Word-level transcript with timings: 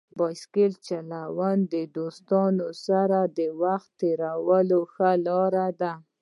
بایسکل 0.17 0.71
چلول 0.87 1.59
د 1.73 1.75
دوستانو 1.97 2.67
سره 2.87 3.19
د 3.37 3.39
وخت 3.61 3.89
تېرولو 3.99 4.79
ښه 4.93 5.09
لار 5.27 5.53
ده. 5.81 5.93